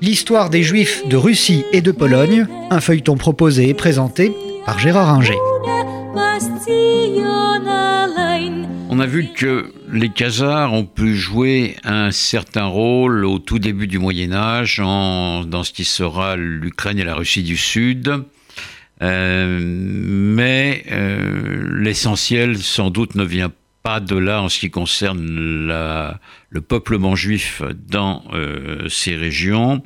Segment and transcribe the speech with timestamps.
[0.00, 4.32] L'histoire des Juifs de Russie et de Pologne, un feuilleton proposé et présenté
[4.66, 5.38] par Gérard Inger.
[8.90, 13.86] On a vu que les Khazars ont pu jouer un certain rôle au tout début
[13.86, 18.24] du Moyen Âge dans ce qui sera l'Ukraine et la Russie du Sud.
[19.02, 23.50] Euh, mais euh, l'essentiel sans doute ne vient
[23.82, 29.82] pas de là en ce qui concerne le peuplement juif dans euh, ces régions.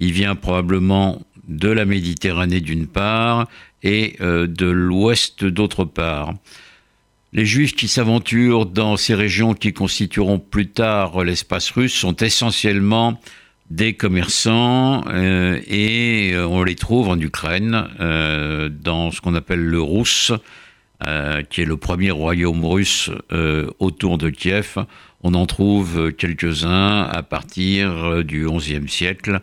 [0.00, 3.48] Il vient probablement de la Méditerranée d'une part
[3.82, 6.34] et de l'Ouest d'autre part.
[7.32, 13.18] Les Juifs qui s'aventurent dans ces régions qui constitueront plus tard l'espace russe sont essentiellement
[13.72, 19.64] des commerçants euh, et euh, on les trouve en Ukraine, euh, dans ce qu'on appelle
[19.64, 20.32] le Rousse,
[21.50, 23.10] qui est le premier royaume russe
[23.78, 24.76] autour de Kiev.
[25.22, 29.40] On en trouve quelques-uns à partir du XIe siècle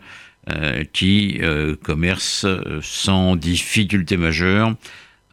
[0.92, 1.40] qui
[1.82, 2.46] commercent
[2.80, 4.74] sans difficulté majeure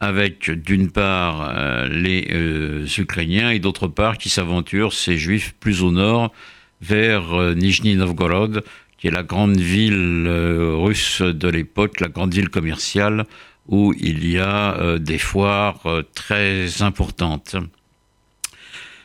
[0.00, 5.82] avec d'une part euh, les euh, Ukrainiens et d'autre part qui s'aventurent, ces Juifs, plus
[5.82, 6.32] au nord,
[6.80, 8.62] vers euh, Nijni Novgorod,
[8.98, 13.26] qui est la grande ville russe de l'époque, la grande ville commerciale,
[13.68, 15.82] où il y a des foires
[16.14, 17.56] très importantes.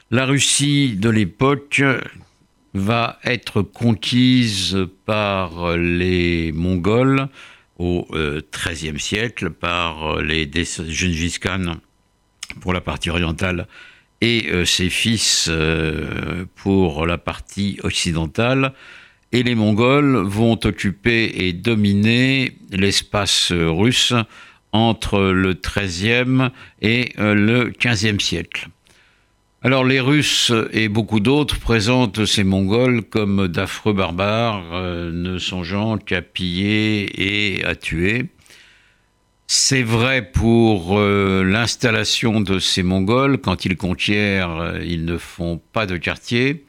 [0.09, 1.83] La Russie de l'époque
[2.73, 7.28] va être conquise par les Mongols,
[7.78, 8.08] au
[8.52, 10.50] XIIIe euh, siècle par euh, les
[10.89, 11.39] Gengis
[12.59, 13.67] pour la partie orientale
[14.22, 15.50] et euh, ses fils
[16.56, 18.73] pour la partie occidentale.
[19.31, 24.14] Et les Mongols vont occuper et dominer l'espace russe
[24.73, 26.49] entre le XIIIe
[26.81, 28.69] et le XVe siècle.
[29.66, 35.97] Alors les Russes et beaucoup d'autres présentent ces Mongols comme d'affreux barbares, euh, ne songeant
[35.97, 38.25] qu'à piller et à tuer.
[39.47, 43.38] C'est vrai pour euh, l'installation de ces Mongols.
[43.38, 46.66] Quand ils conquièrent, euh, ils ne font pas de quartier.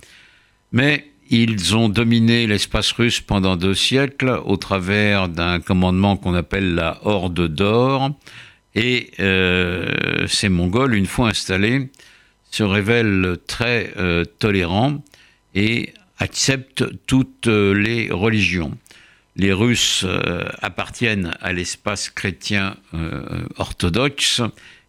[0.71, 6.75] Mais ils ont dominé l'espace russe pendant deux siècles au travers d'un commandement qu'on appelle
[6.75, 8.11] la Horde d'Or.
[8.75, 9.13] Et
[10.27, 11.91] ces Mongols, une fois installés,
[12.55, 15.03] se révèle très euh, tolérant
[15.57, 18.79] et accepte toutes euh, les religions.
[19.35, 22.77] Les Russes euh, appartiennent à l'espace chrétien
[23.57, 24.41] orthodoxe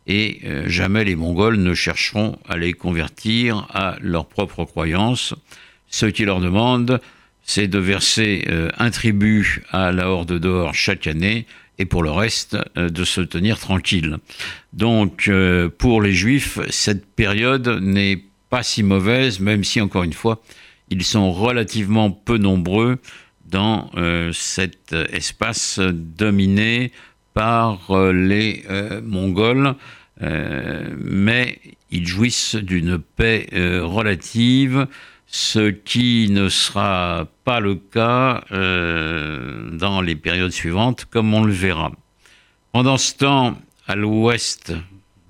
[0.06, 5.34] et jamais les Mongols ne chercheront à les convertir à leur propre croyance.
[5.90, 7.00] Ce qui leur demande,
[7.44, 8.48] c'est de verser
[8.78, 11.46] un tribut à la Horde d'Or chaque année
[11.78, 14.18] et pour le reste euh, de se tenir tranquille.
[14.74, 20.14] Donc euh, pour les juifs, cette période n'est pas si mauvaise, même si encore une
[20.14, 20.42] fois,
[20.90, 23.00] ils sont relativement peu nombreux
[23.50, 26.92] dans euh, cet espace dominé
[27.34, 28.64] par les
[29.04, 29.76] Mongols,
[30.22, 31.60] mais
[31.92, 34.88] ils jouissent d'une paix relative
[35.28, 41.52] ce qui ne sera pas le cas euh, dans les périodes suivantes, comme on le
[41.52, 41.92] verra.
[42.72, 44.74] Pendant ce temps, à l'ouest,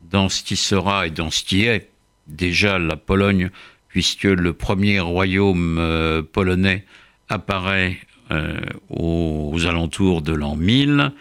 [0.09, 1.89] dans ce qui sera et dans ce qui est
[2.27, 3.49] déjà la Pologne,
[3.87, 6.85] puisque le premier royaume euh, polonais
[7.29, 7.97] apparaît
[8.31, 11.11] euh, aux, alentours de l'an 1000,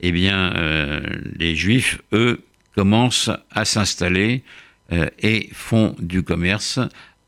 [0.00, 2.44] eh les Juifs, eux,
[2.74, 4.42] commencent à s'installer
[4.90, 6.78] et font du commerce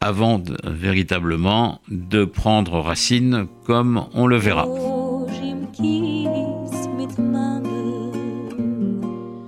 [0.06, 4.68] avant véritablement de prendre racine comme on le verra.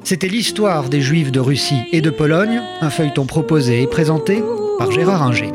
[0.02, 4.42] C'était l'histoire des Juifs de Russie et de Pologne, un feuilleton proposé et présenté
[4.78, 5.52] par Gérard Inger.